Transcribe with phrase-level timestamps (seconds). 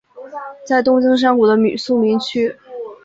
[0.65, 2.57] 在东京山谷的宿民街。